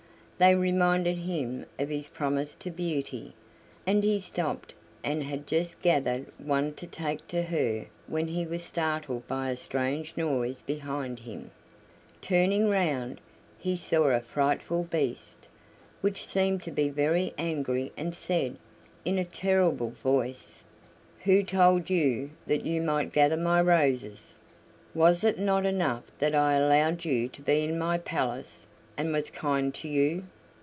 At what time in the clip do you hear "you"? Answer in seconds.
21.91-22.31, 22.65-22.81, 27.05-27.27, 29.87-30.23